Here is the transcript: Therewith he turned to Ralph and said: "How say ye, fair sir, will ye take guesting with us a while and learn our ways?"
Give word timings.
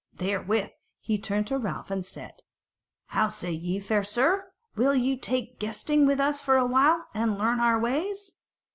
Therewith 0.15 0.71
he 0.99 1.19
turned 1.19 1.45
to 1.45 1.59
Ralph 1.59 1.91
and 1.91 2.03
said: 2.03 2.41
"How 3.09 3.27
say 3.27 3.51
ye, 3.51 3.79
fair 3.79 4.01
sir, 4.03 4.51
will 4.75 4.95
ye 4.95 5.15
take 5.15 5.59
guesting 5.59 6.07
with 6.07 6.19
us 6.19 6.47
a 6.47 6.65
while 6.65 7.05
and 7.13 7.37
learn 7.37 7.59
our 7.59 7.79
ways?" 7.79 8.33